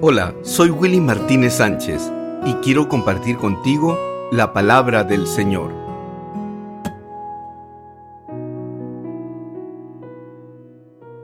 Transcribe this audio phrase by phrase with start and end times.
[0.00, 2.12] Hola, soy Willy Martínez Sánchez
[2.46, 3.98] y quiero compartir contigo
[4.30, 5.72] la palabra del Señor.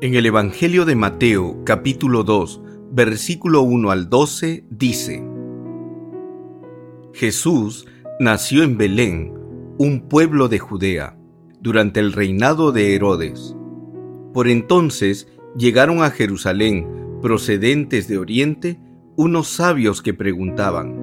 [0.00, 5.24] En el Evangelio de Mateo capítulo 2, versículo 1 al 12 dice,
[7.12, 7.86] Jesús
[8.18, 9.34] nació en Belén,
[9.78, 11.16] un pueblo de Judea,
[11.60, 13.54] durante el reinado de Herodes.
[14.32, 18.78] Por entonces llegaron a Jerusalén procedentes de Oriente,
[19.16, 20.94] unos sabios que preguntaban,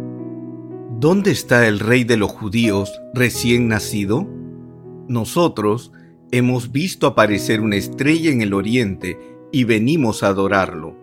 [1.00, 4.30] ¿Dónde está el rey de los judíos recién nacido?
[5.08, 5.92] Nosotros
[6.30, 9.18] hemos visto aparecer una estrella en el oriente
[9.52, 10.96] y venimos a adorarlo.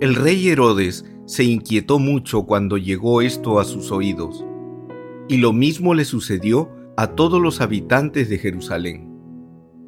[0.00, 4.44] El rey Herodes se inquietó mucho cuando llegó esto a sus oídos,
[5.28, 9.13] y lo mismo le sucedió a todos los habitantes de Jerusalén.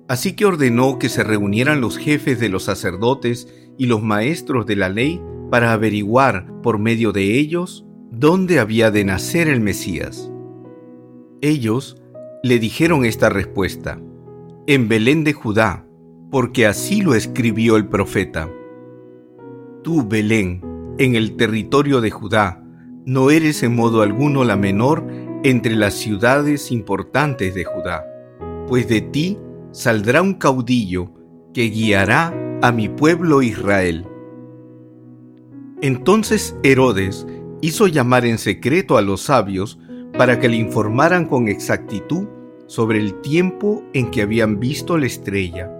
[0.09, 4.77] Así que ordenó que se reunieran los jefes de los sacerdotes y los maestros de
[4.77, 10.31] la ley para averiguar por medio de ellos dónde había de nacer el Mesías.
[11.41, 12.01] Ellos
[12.43, 14.01] le dijeron esta respuesta,
[14.67, 15.87] en Belén de Judá,
[16.31, 18.51] porque así lo escribió el profeta.
[19.83, 20.63] Tú, Belén,
[20.99, 22.63] en el territorio de Judá,
[23.05, 25.07] no eres en modo alguno la menor
[25.45, 28.05] entre las ciudades importantes de Judá,
[28.67, 29.39] pues de ti
[29.77, 31.13] saldrá un caudillo
[31.53, 32.33] que guiará
[32.63, 34.07] a mi pueblo Israel.
[35.83, 37.27] Entonces Herodes
[37.61, 39.79] hizo llamar en secreto a los sabios
[40.17, 42.27] para que le informaran con exactitud
[42.67, 45.71] sobre el tiempo en que habían visto la estrella.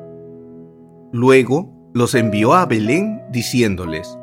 [1.15, 4.19] Luego los envió a Belén diciéndoles,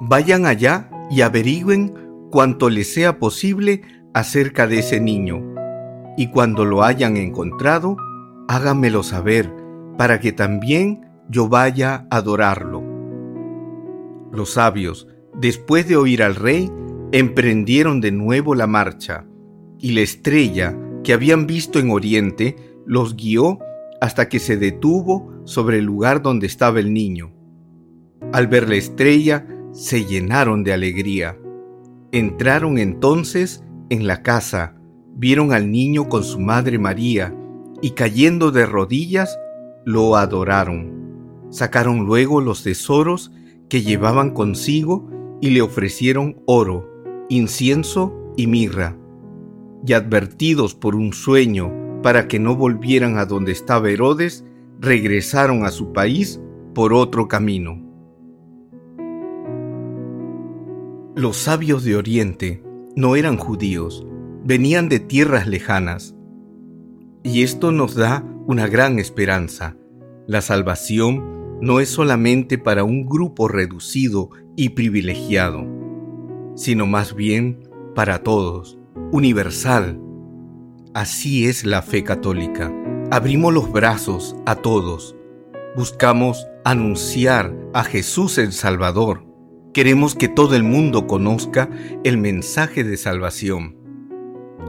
[0.00, 1.94] Vayan allá y averigüen
[2.32, 5.40] cuanto les sea posible acerca de ese niño,
[6.16, 7.96] y cuando lo hayan encontrado,
[8.52, 9.50] háganmelo saber,
[9.96, 12.82] para que también yo vaya a adorarlo.
[14.30, 16.70] Los sabios, después de oír al rey,
[17.12, 19.24] emprendieron de nuevo la marcha,
[19.78, 22.56] y la estrella que habían visto en Oriente
[22.86, 23.58] los guió
[24.02, 27.32] hasta que se detuvo sobre el lugar donde estaba el niño.
[28.32, 31.38] Al ver la estrella, se llenaron de alegría.
[32.12, 34.76] Entraron entonces en la casa,
[35.14, 37.34] vieron al niño con su madre María,
[37.82, 39.38] y cayendo de rodillas,
[39.84, 41.48] lo adoraron.
[41.50, 43.32] Sacaron luego los tesoros
[43.68, 45.10] que llevaban consigo
[45.40, 46.88] y le ofrecieron oro,
[47.28, 48.96] incienso y mirra.
[49.84, 54.44] Y advertidos por un sueño para que no volvieran a donde estaba Herodes,
[54.80, 56.40] regresaron a su país
[56.74, 57.80] por otro camino.
[61.14, 62.62] Los sabios de Oriente
[62.96, 64.06] no eran judíos,
[64.44, 66.14] venían de tierras lejanas.
[67.24, 69.76] Y esto nos da una gran esperanza.
[70.26, 75.64] La salvación no es solamente para un grupo reducido y privilegiado,
[76.56, 78.78] sino más bien para todos,
[79.12, 80.00] universal.
[80.94, 82.72] Así es la fe católica.
[83.12, 85.14] Abrimos los brazos a todos.
[85.76, 89.24] Buscamos anunciar a Jesús el Salvador.
[89.72, 91.70] Queremos que todo el mundo conozca
[92.02, 93.76] el mensaje de salvación.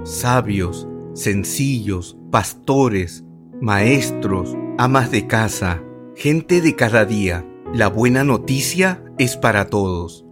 [0.03, 3.23] Sabios, sencillos, pastores,
[3.61, 5.83] maestros, amas de casa,
[6.15, 7.45] gente de cada día.
[7.73, 10.25] La buena noticia es para todos.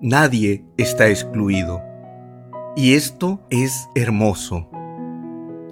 [0.00, 1.80] Nadie está excluido.
[2.76, 4.68] Y esto es hermoso.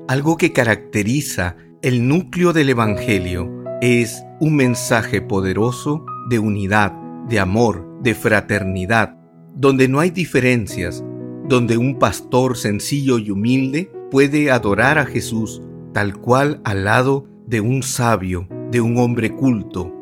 [0.09, 3.51] Algo que caracteriza el núcleo del Evangelio
[3.81, 6.93] es un mensaje poderoso de unidad,
[7.29, 9.19] de amor, de fraternidad,
[9.55, 11.05] donde no hay diferencias,
[11.47, 15.61] donde un pastor sencillo y humilde puede adorar a Jesús
[15.93, 19.93] tal cual al lado de un sabio, de un hombre culto.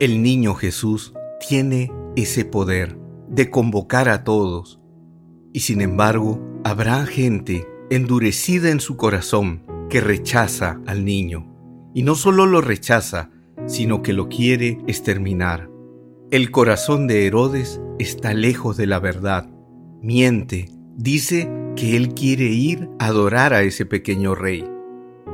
[0.00, 1.12] El niño Jesús
[1.46, 2.96] tiene ese poder
[3.28, 4.80] de convocar a todos.
[5.52, 11.54] Y sin embargo, habrá gente endurecida en su corazón que rechaza al niño.
[11.92, 13.28] Y no solo lo rechaza,
[13.66, 15.68] sino que lo quiere exterminar.
[16.30, 19.50] El corazón de Herodes está lejos de la verdad.
[20.00, 24.66] Miente, dice que él quiere ir a adorar a ese pequeño rey.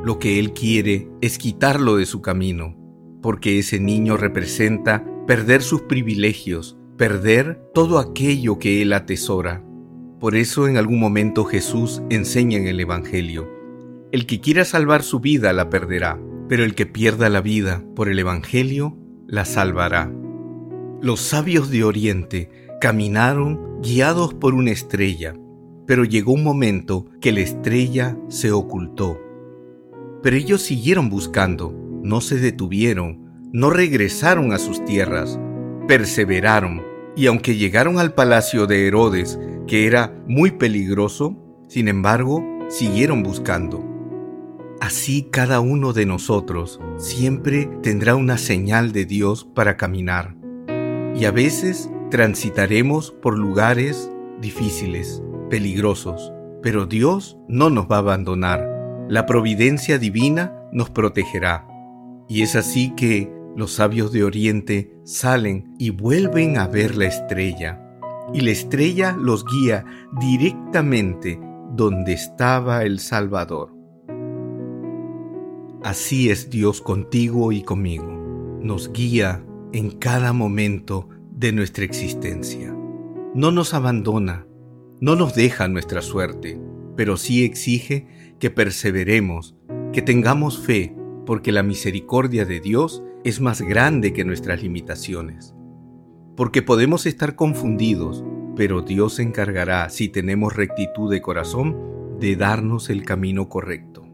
[0.05, 2.77] Lo que él quiere es quitarlo de su camino,
[3.21, 9.65] porque ese niño representa perder sus privilegios, perder todo aquello que él atesora.
[10.21, 13.51] Por eso en algún momento Jesús enseña en el Evangelio,
[14.13, 16.17] el que quiera salvar su vida la perderá,
[16.49, 18.97] pero el que pierda la vida por el Evangelio
[19.27, 20.15] la salvará.
[21.03, 22.51] Los sabios de Oriente
[22.81, 25.35] caminaron guiados por una estrella,
[25.87, 29.21] pero llegó un momento que la estrella se ocultó
[30.27, 31.73] pero ellos siguieron buscando,
[32.03, 35.39] no se detuvieron, no regresaron a sus tierras,
[35.87, 36.83] perseveraron,
[37.15, 39.39] Y aunque llegaron al palacio de Herodes,
[39.69, 41.35] que era muy peligroso,
[41.69, 43.85] sin embargo, siguieron buscando.
[44.81, 50.35] Así cada uno de nosotros siempre tendrá una señal de Dios para caminar.
[51.15, 54.11] Y a veces transitaremos por lugares
[54.41, 56.33] difíciles, peligrosos,
[56.63, 58.69] pero Dios no nos va a abandonar.
[59.09, 61.67] La providencia divina nos protegerá.
[62.29, 67.83] Y es así que los sabios de Oriente salen y vuelven a ver la estrella.
[68.35, 69.85] Y la estrella los guía
[70.21, 71.41] directamente
[71.75, 73.73] donde estaba el Salvador.
[75.83, 78.59] Así es Dios contigo y conmigo.
[78.61, 82.75] Nos guía en cada momento de nuestra existencia.
[83.35, 84.46] No nos abandona,
[85.01, 86.59] no nos deja nuestra suerte,
[86.97, 88.07] pero sí exige
[88.39, 89.55] que perseveremos,
[89.93, 90.97] que tengamos fe,
[91.27, 95.55] porque la misericordia de Dios es más grande que nuestras limitaciones.
[96.37, 98.25] Porque podemos estar confundidos,
[98.57, 104.07] pero Dios se encargará, si tenemos rectitud de corazón, de darnos el camino correcto.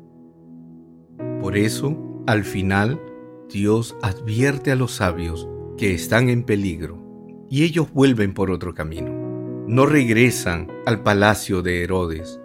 [1.41, 3.01] Por eso, al final,
[3.49, 9.12] Dios advierte a los sabios que están en peligro y ellos vuelven por otro camino.
[9.69, 12.41] No regresan al palacio de Herodes.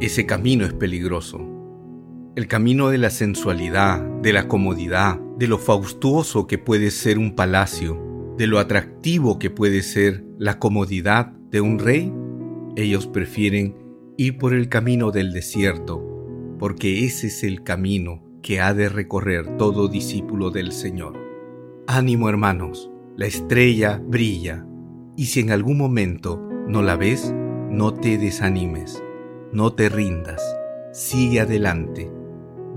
[0.00, 1.40] Ese camino es peligroso.
[2.34, 7.36] El camino de la sensualidad, de la comodidad, de lo faustuoso que puede ser un
[7.36, 12.12] palacio, de lo atractivo que puede ser la comodidad de un rey,
[12.74, 13.76] ellos prefieren
[14.16, 16.04] ir por el camino del desierto,
[16.58, 21.16] porque ese es el camino que ha de recorrer todo discípulo del Señor.
[21.86, 24.66] Ánimo hermanos, la estrella brilla,
[25.16, 27.32] y si en algún momento no la ves,
[27.70, 29.02] no te desanimes,
[29.52, 30.42] no te rindas,
[30.92, 32.10] sigue adelante.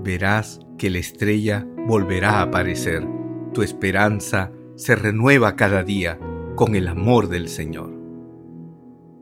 [0.02, 3.06] Verás que la estrella volverá a aparecer.
[3.52, 6.18] Tu esperanza se renueva cada día
[6.54, 7.92] con el amor del Señor.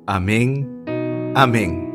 [0.07, 0.85] Amén,
[1.35, 1.88] amén.